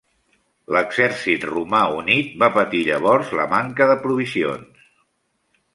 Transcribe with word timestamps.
L'exèrcit 0.75 1.45
romà 1.49 1.81
unit 1.97 2.33
va 2.45 2.49
patir 2.57 2.83
llavors 2.91 3.33
la 3.43 3.47
manca 3.55 3.91
de 3.95 4.01
provisions. 4.07 4.91